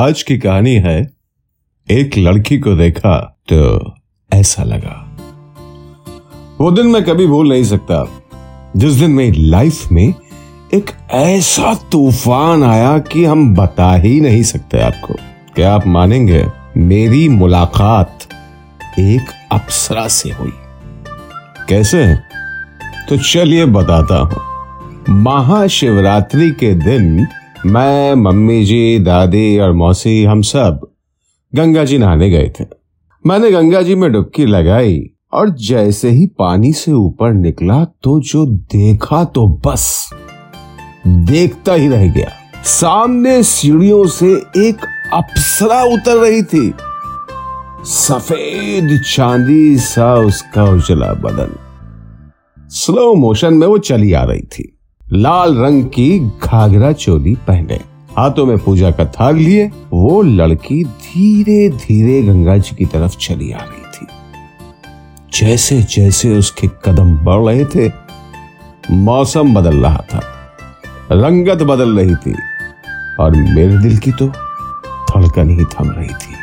[0.00, 1.10] आज की कहानी है,
[1.90, 3.92] एक लड़की को देखा तो
[4.32, 5.16] ऐसा लगा।
[6.60, 8.22] वो दिन मैं कभी भूल नहीं सकता।
[8.76, 10.14] जिस दिन मेरी लाइफ में
[10.74, 15.14] एक ऐसा तूफ़ान आया कि हम बता ही नहीं सकते आपको।
[15.54, 16.46] क्या आप मानेंगे,
[16.76, 18.18] मेरी मुलाकात
[18.98, 20.52] एक अप्सरा से हुई।
[21.68, 22.16] कैसे?
[23.08, 24.40] तो चलिए बताता हूँ।
[25.22, 27.26] महाशिवरात्रि के दिन
[27.66, 30.90] मैं, मम्मी जी, दादी और मौसी, हम सब
[31.54, 32.64] गंगा जी नहाने गए थे।
[33.26, 38.46] मैंने गंगा जी में डुबकी लगाई और जैसे ही पानी से ऊपर निकला तो जो
[38.46, 40.10] देखा तो बस
[41.06, 42.30] देखता ही रह गया।
[42.64, 44.76] सामने सीढ़ियों से एक
[45.12, 46.74] अप्सरा उतर रही थी।
[47.84, 51.56] सफ़ेद चांदी सा उसका उजला बदन।
[52.68, 54.79] स्लो मोशन में वो चली आ रही थी।
[55.12, 57.74] लाल रंग की घाघरा चोली पहने।
[58.18, 63.52] हाथों में पूजा का थाल लिए, वो लड़की धीरे धीरे गंगा जी की तरफ़ चली
[63.52, 64.06] आ रही थी।
[65.38, 67.92] जैसे जैसे उसके कदम बढ़ रहे थे,
[68.90, 70.20] मौसम बदल रहा था,
[71.12, 72.34] रंगत बदल रही थी,
[73.20, 76.34] और मेरे दिल की तो धड़कन ही थम रही थी।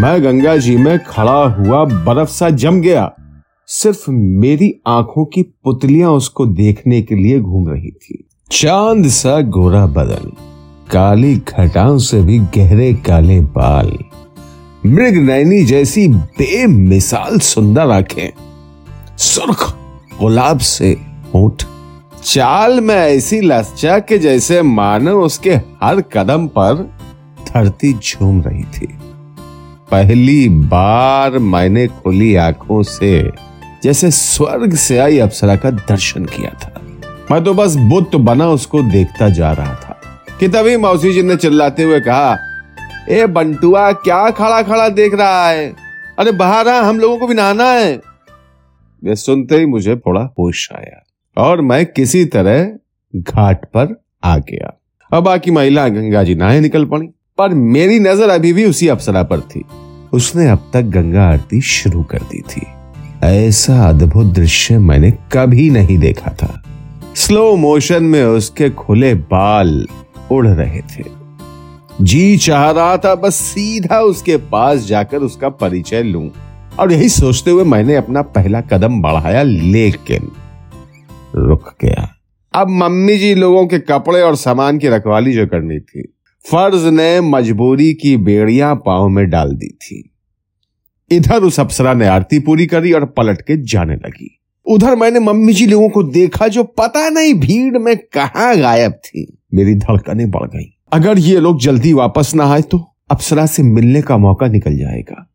[0.00, 3.12] मैं गंगा जी में खड़ा हुआ बर्फ़ सा जम गया।
[3.68, 9.86] सिर्फ़ मेरी आँखों की पुतलियाँ उसको देखने के लिए घूम रही थी। चाँद सा गोरा
[9.86, 10.30] बदन,
[10.90, 13.90] काली घटाओं से भी गहरे काले बाल।
[14.86, 18.30] मृग नैनी जैसी बेमिसाल सुंदर आँखें,
[19.18, 19.64] सुर्ख
[20.20, 20.90] गुलाब से
[21.34, 21.64] होठ
[22.24, 26.74] चाल में ऐसी लस्चा के जैसे मानो उसके हर कदम पर
[27.48, 28.88] धरती झूम रही थी।
[29.90, 33.20] पहली बार मैंने खुली आँखों से
[33.82, 36.82] जैसे स्वर्ग से आई अप्सरा का दर्शन किया था।
[37.30, 40.00] मैं तो बस बुत बना उसको देखता जा रहा था।
[40.40, 42.38] कि तभी मौसी जी ने चिल्लाते हुए कहा,
[43.08, 45.74] ए बंटुआ, क्या खड़ा खड़ा देख रहा है?
[46.18, 48.00] अरे बाहर आ, हम लोगों को भी नहाना है।
[49.04, 51.04] वे सुनते ही मुझे थोड़ा होश आया
[51.36, 52.70] और मैं किसी तरह
[53.16, 54.80] घाट पर आ गया।
[55.12, 57.06] अब बाकी महिला गंगा जी नहाए निकल पड़ी,
[57.38, 59.64] पर मेरी नज़र अभी भी उसी अप्सरा पर थी।
[60.12, 62.66] उसने अब तक गंगा आरती शुरू कर दी थी।
[63.26, 66.62] ऐसा अद्भुत दृश्य मैंने कभी नहीं देखा था।
[67.14, 69.86] स्लो मोशन में उसके खुले बाल
[70.32, 71.04] उड़ रहे थे।
[72.00, 76.30] जी चाह रहा था, बस सीधा उसके पास जाकर उसका परिचय लूँ।
[76.78, 80.30] और यही सोचते हुए मैंने अपना पहला कदम बढ़ाया, लेकिन
[81.34, 82.14] रुक गया।
[82.54, 86.14] अब मम्मी जी लोगों के कपड़े और सामान की रखवाली जो करनी थी,
[86.50, 90.10] फ़र्ज़ ने मजबूरी की बेड़ियाँ पाँव में डाल दी थी।
[91.10, 95.52] इधर उस अप्सरा ने आरती पूरी करी और पलट के जाने लगी। उधर मैंने मम्मी
[95.52, 100.46] जी लोगों को देखा जो पता नहीं भीड़ में कहा गायब थी। मेरी धड़कनें बढ़
[100.46, 102.78] गई। अगर ये लोग जल्दी वापस ना आए तो
[103.10, 105.30] अप्सरा से मिलने का मौका निकल जाएगा।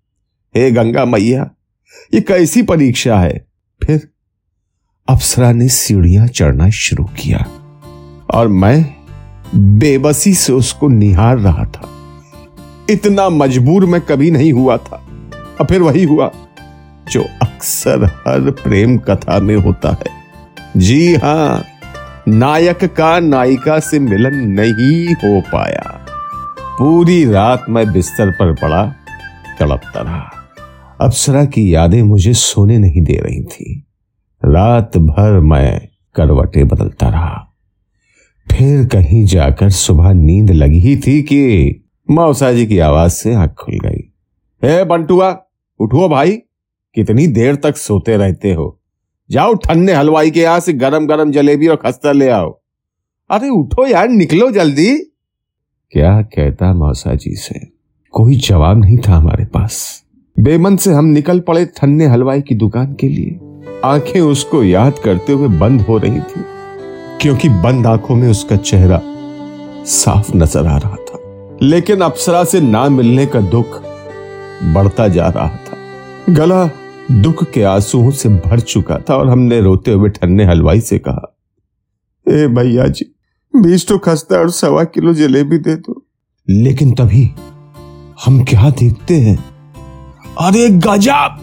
[0.58, 1.50] हे गंगा मैया,
[2.14, 3.46] ये कैसी परीक्षा है?
[3.84, 4.10] फिर
[5.08, 7.46] अप्सरा ने सीढ़ियाँ चढ़ना शुरू किया
[8.34, 8.96] और मैं
[9.56, 11.90] बेबसी से उसको निहार रहा था।
[12.90, 15.08] इतना मजबूर मैं कभी नहीं हुआ था।
[15.60, 16.32] और फिर वही हुआ
[17.12, 20.22] जो अक्सर हर प्रेम कथा में होता है।
[20.78, 21.64] जी हाँ,
[22.28, 26.06] नायक का नायिका से मिलन नहीं हो पाया।
[26.80, 28.86] पूरी रात मैं बिस्तर पर पड़ा,
[29.60, 30.32] तड़पता रहा।
[31.02, 33.88] अप्सरा की यादें मुझे सोने नहीं दे रही थी।
[34.46, 35.82] रात भर मैं
[36.16, 37.48] करवटे बदलता रहा।
[38.52, 41.76] फिर कहीं जाकर सुबह नींद लगी ही थी कि
[42.12, 44.01] मौसा जी की आवाज़ से आँख खुल गई।
[44.64, 45.30] हे बंटुआ,
[45.80, 46.32] उठो भाई,
[46.96, 48.78] कितनी देर तक सोते रहते हो।
[49.30, 52.50] जाओ ठन्ने हलवाई के यहाँ से गरम गरम जलेबी और खस्ता ले आओ।
[53.30, 54.96] अरे उठो यार, निकलो जल्दी।
[55.94, 57.60] क्या कहता मौसा जी से?
[58.14, 60.04] कोई जवाब नहीं था हमारे पास।
[60.38, 63.40] बेमन से हम निकल पड़े ठन्ने हलवाई की दुकान के लिए।
[63.86, 66.44] आँखें उसको याद करते हुए बंद हो रही थी,
[67.22, 69.02] क्योंकि बंद आँखों में उसका चेहरा
[69.86, 71.20] साफ़ नज़र आ रहा था।
[71.62, 73.82] लेकिन अप्सरा से ना मिलने का दुख
[74.64, 75.78] बढ़ता जा रहा था।
[76.30, 76.66] गला
[77.12, 81.38] दुख के आंसुओं से भर चुका था और हमने रोते हुए ठन्ने हलवाई से कहा,
[82.28, 83.06] ए भैया जी
[83.54, 86.06] बीस तो खस्ता और सवा किलो जलेबी दे दो।
[86.48, 87.24] लेकिन तभी
[88.26, 89.38] हम क्या देखते हैं?
[90.40, 91.38] अरे गजब!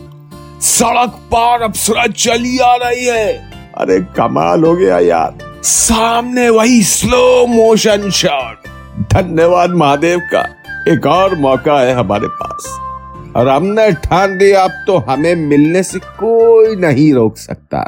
[0.61, 3.33] सड़क पार अप्सरा चली आ रही है।
[3.79, 8.67] अरे कमाल हो गया यार। सामने वही स्लो मोशन शॉट
[9.13, 10.41] धन्यवाद महादेव का।
[10.89, 12.88] एक और मौका है हमारे पास।
[13.37, 17.81] और हमने ठान दिया अब तो हमें मिलने से कोई नहीं रोक सकता।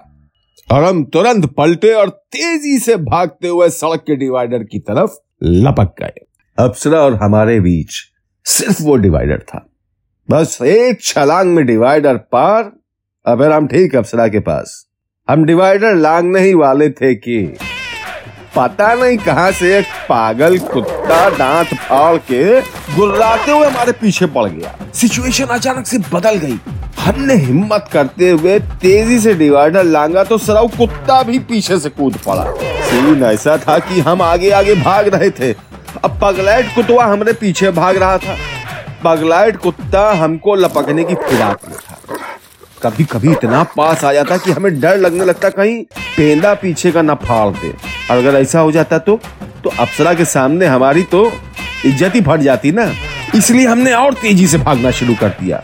[0.73, 5.11] और हम तुरंत पलटे और तेज़ी से भागते हुए सड़क के डिवाइडर की तरफ़
[5.43, 6.27] लपक गए।
[6.59, 7.91] अप्सरा और हमारे बीच
[8.45, 9.67] सिर्फ़ वो डिवाइडर था।
[10.31, 12.73] बस एक छलांग में डिवाइडर पार।
[13.27, 14.87] अब हम ठीक अप्सरा के पास।
[15.29, 17.57] हम डिवाइडर लांगने ही वाले थे कि
[18.57, 22.61] पता नहीं कहाँ से एक पागल कुत्ता दांत फाड़ के
[22.95, 26.59] गुर्राते हुए हमारे पीछे पड़ गया। सिचुएशन अचानक से बदल गई।
[27.01, 32.17] हमने हिम्मत करते हुए तेज़ी से डिवाइडर लांगा तो सराव कुत्ता भी पीछे से कूद
[32.27, 32.45] पड़ा।
[32.91, 35.53] सीन ऐसा था कि हम आगे आगे भाग रहे थे।
[36.05, 38.37] अब पगलाइट कुतवा हमारे पीछे भाग रहा था।
[39.05, 41.97] पगलाइट कुत्ता हमको लपकने की फिराक में था।
[42.83, 45.83] कभी कभी इतना पास आ जाता कि हमें डर लगने लगता कहीं
[46.17, 49.19] पेंदा पीछे का न फाड़ दे। और अगर ऐसा हो जाता तो
[49.65, 51.25] तो अप्सरा के सामने हमारी तो
[51.87, 52.91] इज़्ज़त ही फट जाती ना।
[53.35, 55.63] इसलिए हमने और तेज़ी से भागना शुरू कर दिया।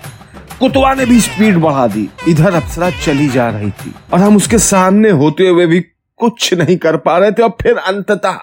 [0.60, 4.58] कुतवा ने भी स्पीड बढ़ा दी। इधर अप्सरा चली जा रही थी और हम उसके
[4.60, 5.80] सामने होते हुए भी
[6.20, 8.38] कुछ नहीं कर पा रहे थे और फिर अंततः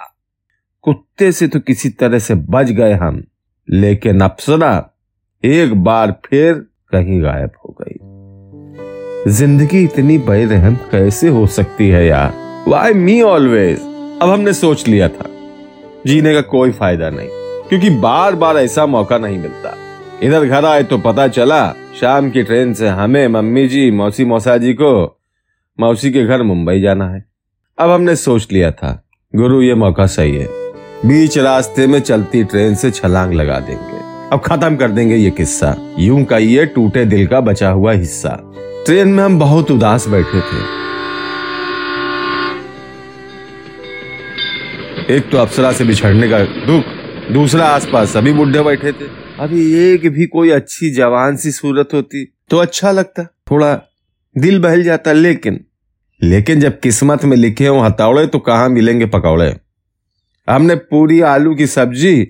[0.85, 3.23] कुत्ते से तो किसी तरह से बच गए हम।
[3.67, 4.71] लेकिन अप्सरा
[5.43, 6.53] एक बार फिर
[6.91, 7.51] कहीं गायब
[9.27, 12.33] ज़िंदगी इतनी बेरहम कैसे हो सकती है यार?
[12.67, 13.79] वाई मी ऑलवेज
[14.21, 15.29] अब हमने सोच लिया था।
[16.07, 17.27] जीने का कोई फ़ायदा नहीं,
[17.69, 19.73] क्योंकि बार बार ऐसा मौका नहीं मिलता।
[20.23, 21.67] इधर घर आए तो पता चला,
[21.99, 25.19] शाम की ट्रेन से हमें मम्मी जी, मौसी मौसा जी को
[25.79, 27.25] मौसी के घर मुंबई जाना है।
[27.77, 29.01] अब हमने सोच लिया था,
[29.33, 30.47] गुरु ये मौका सही है।
[31.05, 35.75] बीच रास्ते में चलती ट्रेन से छलांग लगा देंगे। अब खत्म कर देंगे ये किस्सा।
[35.99, 38.39] यूँ का ये टूटे दिल का बचा हुआ हिस्सा।
[38.85, 40.61] ट्रेन में हम बहुत उदास बैठे थे।
[45.15, 46.83] एक तो अप्सरा से बिछड़ने का दुख,
[47.33, 49.05] दूसरा आसपास सभी बुढ़े बैठे थे।
[49.39, 53.73] अभी एक भी कोई अच्छी जवान सी सूरत होती तो अच्छा लगता। थोड़ा
[54.35, 55.59] दिल बहल जाता, लेकिन
[56.21, 59.55] लेकिन जब किस्मत में लिखे हो हथौड़े तो कहाँ मिलेंगे पकौड़े?
[60.47, 62.27] हमने पूरी आलू की सब्ज़ी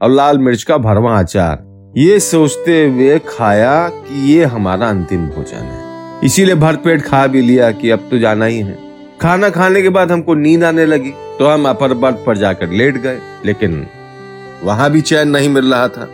[0.00, 5.56] और लाल मिर्च का भरवा अचार। ये सोचते हुए खाया कि ये हमारा अंतिम भोजन
[5.56, 5.83] है।
[6.24, 8.76] इसीलिए भर पेट खा भी लिया कि अब तो जाना ही है।
[9.20, 12.96] खाना खाने के बाद हमको नींद आने लगी तो हम अपर बर्थ पर जाकर लेट
[12.96, 13.86] गए, लेकिन
[14.62, 16.06] वहाँ भी चैन नहीं मिल रहा था।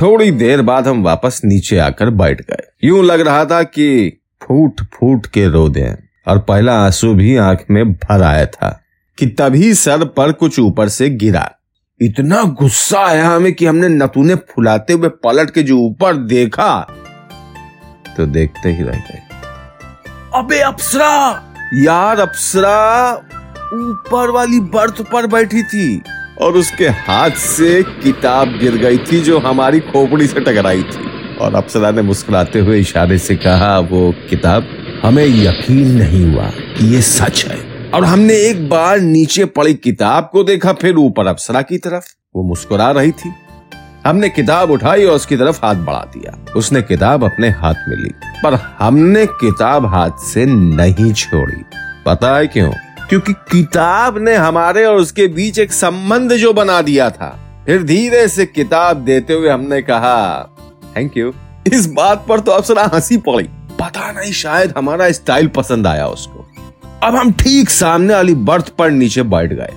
[0.00, 4.80] थोड़ी देर बाद हम वापस नीचे आकर बैठ गए। यूँ लग रहा था कि फूट
[4.94, 5.94] फूट के रो दें,
[6.28, 8.78] और पहला आँसू भी आँख में भर आया था
[9.18, 11.48] कि तभी सर पर कुछ ऊपर से गिरा।
[12.00, 16.78] इतना गुस्सा आया हमें कि हमने नतूने फुलाते हुए पलट के जो ऊपर देखा
[18.16, 19.20] तो देखते ही रह गए।
[20.34, 21.42] अबे अप्सरा!
[21.74, 23.14] यार, अप्सरा
[23.74, 26.02] ऊपर वाली बर्थ पर बैठी थी
[26.40, 31.54] और उसके हाथ से किताब गिर गई थी जो हमारी खोपड़ी से टकराई थी। और
[31.54, 34.66] अप्सरा ने मुस्कुराते हुए इशारे से कहा, वो किताब
[35.04, 40.30] हमें यकीन नहीं हुआ कि ये सच है। और हमने एक बार नीचे पड़ी किताब
[40.32, 42.04] को देखा, फिर ऊपर अप्सरा की तरफ़।
[42.36, 43.32] वो मुस्कुरा रही थी।
[44.06, 48.10] हमने किताब उठाई और उसकी तरफ़ हाथ बढ़ा दिया। उसने किताब अपने हाथ में ली,
[48.44, 51.64] पर हमने किताब हाथ से नहीं छोड़ी।
[52.06, 52.72] पता है क्यों?
[53.08, 58.28] क्योंकि किताब ने हमारे और उसके बीच एक संबंध जो बना दिया था। फिर धीरे
[58.28, 60.48] से किताब देते हुए हमने कहा
[60.96, 61.32] थैंक यू
[61.72, 63.48] इस बात पर तो अप्सरा हँसी पड़ी।
[63.80, 66.48] पता नहीं, शायद हमारा स्टाइल पसंद आया उसको।
[67.02, 69.72] अब हम ठीक सामने वाली बर्थ पर नीचे बैठ गए।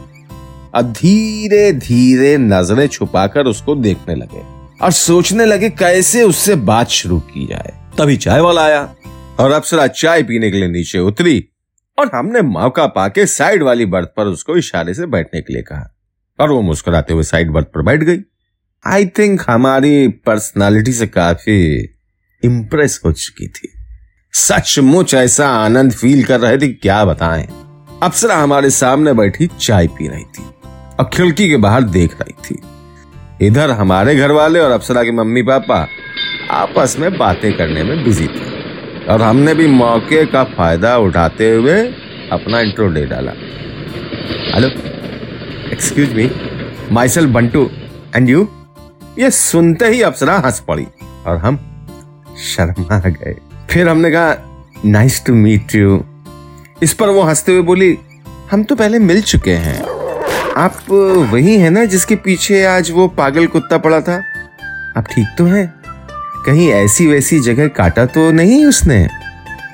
[0.75, 4.41] अब धीरे धीरे नज़रें छुपाकर उसको देखने लगे
[4.85, 8.95] और सोचने लगे कैसे उससे बात शुरू की जाए। तभी चाय वाला आया
[9.39, 11.49] और अप्सरा चाय पीने के लिए नीचे उतरी
[11.99, 15.95] और हमने मौका पाके साइड वाली बर्थ पर उसको इशारे से बैठने के लिए कहा
[16.39, 18.19] और वो मुस्कुराते हुए साइड बर्थ पर बैठ गई।
[18.85, 21.89] आई थिंक हमारी पर्सनालिटी से काफ़ी
[22.43, 23.69] इंप्रेस हो चुकी थी।
[24.33, 27.47] सचमुच ऐसा आनंद फील कर रहे थे क्या बताएँ।
[28.03, 30.43] अप्सरा हमारे सामने बैठी चाय पी रही थी।
[30.99, 35.41] और खिड़की के बाहर देख रही थी। इधर हमारे घर वाले और अप्सरा के मम्मी
[35.41, 35.87] पापा
[36.51, 38.53] आपस में बातें करने में बिज़ी थे।
[39.05, 41.81] और हमने भी मौके का फ़ायदा उठाते हुए
[42.31, 43.31] अपना इंट्रो दे डाला।
[44.55, 44.67] Hello
[45.71, 46.29] excuse me
[47.09, 47.69] myself Bantu
[48.15, 48.47] and you
[49.19, 50.87] ये सुनते ही अप्सरा हंस पड़ी
[51.25, 51.57] और हम
[52.45, 53.35] शर्मा गए।
[53.69, 56.03] फिर हमने कहा नाइस टू मीट यू
[56.83, 57.97] इस पर वो हँसते हुए बोली,
[58.51, 59.84] हम तो पहले मिल चुके हैं।
[60.57, 60.91] आप
[61.33, 64.23] वही है ना जिसके पीछे आज वो पागल कुत्ता पड़ा था?
[64.97, 65.73] आप ठीक तो हैं?
[66.45, 69.09] कहीं ऐसी वैसी जगह काटा तो नहीं उसने?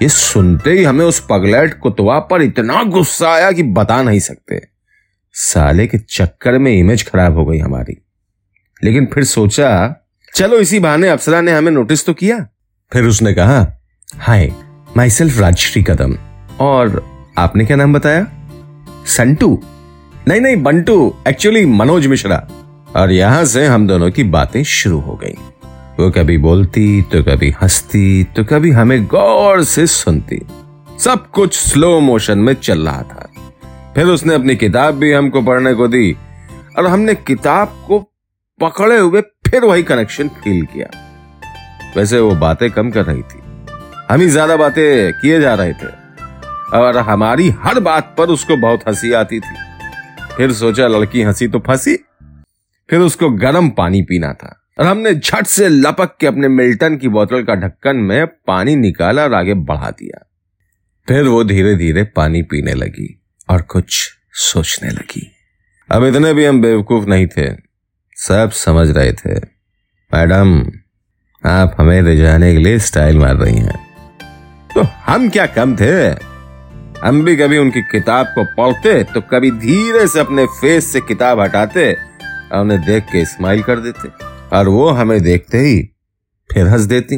[0.02, 4.68] ये सुनते ही हमें उस पगलेट कुतवा पर इतना गुस्सा आया कि बता नहीं सकते।
[5.34, 8.06] साले के चक्कर में इमेज खराब हो गई हमारी।
[8.84, 9.96] लेकिन फिर सोचा,
[10.36, 12.48] चलो इसी बहाने अप्सरा ने हमें नोटिस तो किया।
[12.94, 13.82] फिर उसने कहा,
[14.18, 14.52] हाय
[14.98, 16.18] माई सेल्फ राजश्री कदम।
[16.60, 18.28] और आपने क्या नाम बताया?
[19.06, 19.64] संटू।
[20.28, 22.48] नहीं नहीं, बंटू एक्चुअली मनोज मिश्रा।
[22.96, 25.36] और यहाँ से हम दोनों की बातें शुरू हो गई।
[26.00, 30.42] वो कभी बोलती तो कभी हंसती तो कभी हमें गौर से सुनती।
[31.00, 33.28] सब कुछ स्लो मोशन में चल रहा था।
[33.96, 36.12] फिर उसने अपनी किताब भी हमको पढ़ने को दी,
[36.78, 38.00] और हमने किताब को
[38.60, 40.90] पकड़े हुए फिर वही कनेक्शन फील किया।
[41.96, 43.42] वैसे वो बातें कम कर रही थी।
[44.10, 45.92] हम ही ज़्यादा बातें किए जा रहे थे,
[46.74, 49.56] और हमारी हर बात पर उसको बहुत हँसी आती थी।
[50.42, 51.96] फिर सोचा लड़की हँसी तो फंसी,
[52.90, 57.08] फिर उसको गर्म पानी पीना था। और हमने झट से लपक के अपने मिल्टन की
[57.08, 60.26] बोतल का ढक्कन में पानी निकाला और आगे बढ़ा दिया।
[61.08, 65.32] फिर वो धीरे धीरे पानी पीने लगी और कुछ सोचने लगी।
[65.90, 67.48] अब इतने भी हम बेवकूफ़ नहीं थे,
[68.16, 69.40] सब समझ रहे थे।
[70.12, 70.72] मैडम,
[71.44, 73.80] आप हमें रिझाने के लिए स्टाइल मार रही हैं।
[74.76, 76.31] तो हम क्या कम थे?
[77.04, 81.40] हम भी कभी उनकी किताब को पढ़ते तो कभी धीरे से अपने फेस से किताब
[81.40, 81.92] हटाते,
[82.52, 84.10] और उन्हें देख के स्माइल कर देते,
[84.58, 85.78] और वो हमें देखते ही
[86.50, 87.18] फिर हंस देती।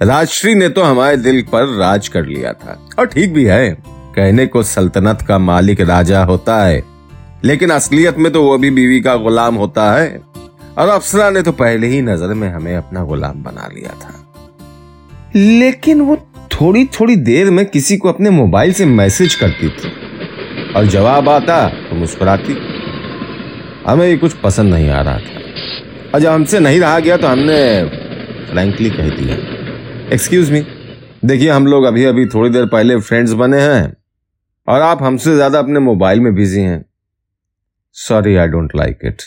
[0.00, 3.70] राजश्री ने तो हमारे दिल पर राज कर लिया था, और ठीक भी है,
[4.16, 6.82] कहने को सल्तनत का मालिक राजा होता है,
[7.44, 10.08] लेकिन असलियत में तो वो भी बीवी का गुलाम होता है,
[10.78, 14.16] और अफसरा ने तो पहले ही नज़र में हमें अपना गुलाम बना लिया था।
[15.36, 16.16] लेकिन वो
[16.60, 19.92] थोड़ी थोड़ी देर में किसी को अपने मोबाइल से मैसेज करती थी।
[20.72, 22.56] और जवाब आता तो मुस्कुराती।
[23.86, 27.26] हमें ये कुछ पसंद नहीं आ रहा था। और जब हमसे नहीं रहा गया तो
[27.26, 27.56] हमने
[28.50, 29.36] फ्रैंकली कह दिया
[30.14, 30.60] एक्सक्यूज मी
[31.24, 33.96] देखिए, हम लोग अभी अभी थोड़ी देर पहले फ्रेंड्स बने हैं,
[34.68, 36.84] और आप हमसे ज़्यादा अपने मोबाइल में बिज़ी हैं।
[37.96, 39.22] Sorry I don't like it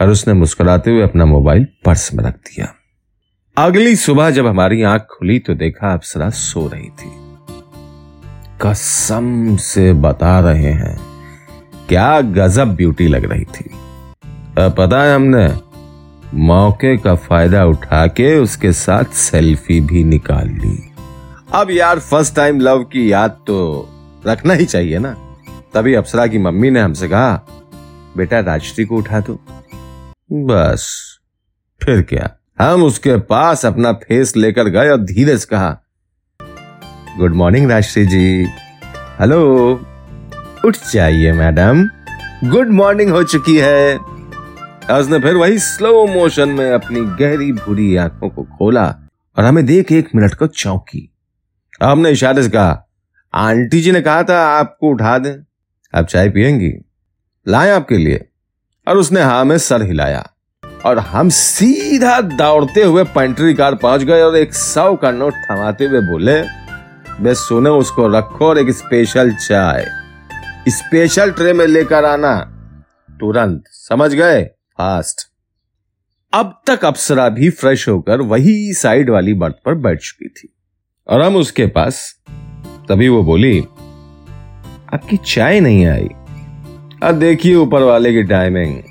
[0.00, 2.72] और उसने मुस्कुराते हुए अपना मोबाइल पर्स में रख दिया।
[3.56, 7.10] अगली सुबह जब हमारी आँख खुली तो देखा अप्सरा सो रही थी।
[8.62, 10.96] कसम से बता रहे हैं,
[11.88, 13.70] क्या गजब ब्यूटी लग रही थी।
[14.58, 15.46] पता है हमने,
[16.42, 20.76] मौके का फ़ायदा उठा के उसके साथ सेल्फी भी निकाल ली।
[21.54, 23.58] अब यार फ़र्स्ट टाइम लव की याद तो
[24.26, 25.16] रखना ही चाहिए ना।
[25.74, 27.34] तभी अप्सरा की मम्मी ने हमसे कहा,
[28.16, 29.40] बेटा, राजश्री को उठा दो
[30.46, 31.18] बस,
[31.80, 32.36] फिर क्या?
[32.58, 35.80] हम उसके पास अपना फेस लेकर गए और धीरे से कहा,
[37.18, 38.46] good morning Rajshri ji.
[39.20, 39.72] Hello.
[40.64, 41.88] उठ जाइए मैडम।
[42.50, 43.96] गुड मॉर्निंग हो चुकी है।
[44.90, 48.96] उसने फिर वही स्लो मोशन में अपनी गहरी भूरी आँखों को खोला
[49.38, 51.14] और हमें देख एक मिनट को चौंकी।
[51.82, 52.88] हमने इशारे से कहा,
[53.34, 55.34] आंटी जी ने कहा था आपको उठा दें।
[55.98, 56.72] आप चाय पियेंगी
[57.48, 58.28] लाए आपके लिए।
[58.88, 60.30] और उसने हा में सर हिलाया।
[60.84, 65.84] और हम सीधा दौड़ते हुए पेंट्री कार पहुँच गए और एक सौ का नोट थमाते
[65.84, 66.42] हुए बोले
[67.20, 69.86] बस सुनो उसको रखो और एक स्पेशल चाय।
[70.68, 72.40] स्पेशल ट्रे में लेकर आना।
[73.10, 74.44] तुरंत। समझ गए?
[74.44, 75.22] फास्ट
[76.32, 80.56] अब तक अप्सरा भी फ्रेश होकर वही साइड वाली बर्थ पर बैठ चुकी थी।
[81.08, 82.16] और हम उसके पास,
[82.88, 83.60] तभी वो बोली,
[84.94, 86.08] आपकी चाय नहीं आई।
[87.02, 88.82] अब देखिए ऊपर वाले की टाइमिंग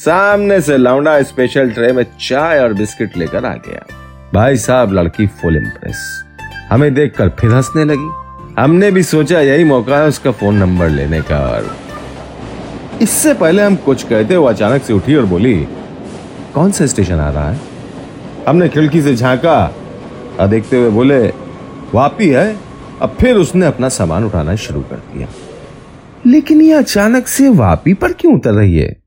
[0.00, 3.84] सामने से लौंडा स्पेशल ट्रे में चाय और बिस्किट लेकर आ गया।
[4.34, 6.24] भाई साहब, लड़की फुल इम्प्रेस
[6.70, 11.20] हमें देखकर फिर हंसने लगी। हमने भी सोचा यही मौका है उसका फ़ोन नंबर लेने
[11.22, 11.76] का और
[13.02, 15.54] इससे पहले हम कुछ कहते वो अचानक से उठी और बोली,
[16.54, 17.60] कौन सा स्टेशन आ रहा है?
[18.48, 19.74] हमने खिड़की से झांका
[20.40, 21.26] और देखते हुए बोले,
[21.94, 22.56] वापी है।
[23.02, 25.28] अब फिर उसने अपना सामान उठाना शुरू कर दिया।
[26.26, 28.99] लेकिन ये अचानक से वापी पर क्यों उतर रही है?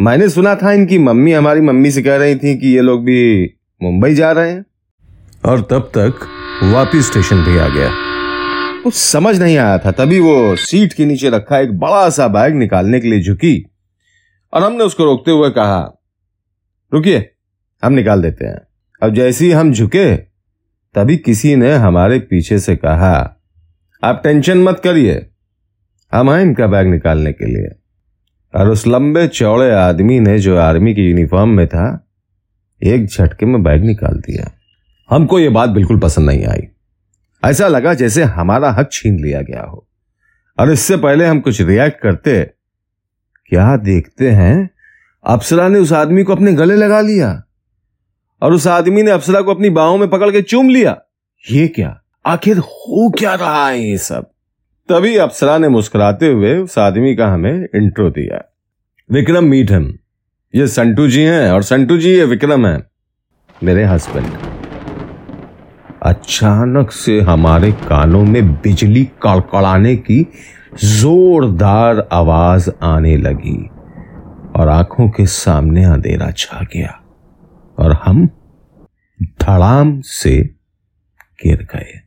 [0.00, 3.54] मैंने सुना था इनकी मम्मी हमारी मम्मी से कह रही थी कि ये लोग भी
[3.82, 4.64] मुंबई जा रहे हैं।
[5.44, 6.14] और तब तक
[6.62, 7.90] वापिस स्टेशन भी आ गया।
[8.82, 12.54] कुछ समझ नहीं आया था तभी वो सीट के नीचे रखा एक बड़ा सा बैग
[12.54, 13.70] निकालने के लिए झुकी
[14.52, 16.00] और हमने उसको रोकते हुए कहा
[16.94, 17.30] रुकिए
[17.84, 18.60] हम निकाल देते हैं।
[19.02, 20.16] अब जैसे ही हम झुके
[20.94, 23.40] तभी किसी ने हमारे पीछे से कहा
[24.04, 25.26] आप टेंशन मत करिए
[26.12, 27.83] हम आए इनका बैग निकालने के लिए।
[28.54, 32.08] और उस लंबे चौड़े आदमी ने जो आर्मी की यूनिफॉर्म में था,
[32.82, 34.50] एक झटके में बैग निकाल दिया।
[35.10, 36.68] हमको यह बात बिल्कुल पसंद नहीं आई।
[37.44, 39.88] ऐसा लगा जैसे हमारा हक छीन लिया गया हो।
[40.60, 42.44] और इससे पहले हम कुछ रिएक्ट करते,
[43.46, 44.70] क्या देखते हैं?
[45.26, 47.42] अप्सरा ने उस आदमी को अपने गले लगा लिया।
[48.42, 51.00] और उस आदमी ने अप्सरा को अपनी बाहों में पकड़ के चूम लिया।
[51.50, 52.02] ये क्या?
[52.26, 54.33] आखिर हो क्या रहा है ये सब?
[54.88, 58.40] तभी अप्सरा ने मुस्कुराते हुए उस आदमी का हमें इंट्रो दिया।
[59.10, 59.86] विक्रम मीट हम
[60.54, 62.82] ये संटू जी हैं और संटू जी, ये विक्रम है,
[63.64, 64.26] मेरे हस्बैंड
[66.02, 70.22] अचानक से हमारे कानों में बिजली कड़कड़ाने की
[70.84, 73.58] जोरदार आवाज़ आने लगी
[74.56, 77.00] और आँखों के सामने अंधेरा छा गया
[77.78, 78.26] और हम
[79.40, 80.40] धड़ाम से
[81.42, 82.03] गिर गए।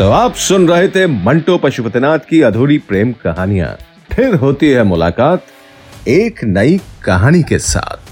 [0.00, 3.68] तो आप सुन रहे थे मंटो पशुपतिनाथ की अधूरी प्रेम कहानियाँ।
[4.12, 5.44] फिर होती है मुलाकात
[6.08, 8.09] एक नई कहानी के साथ।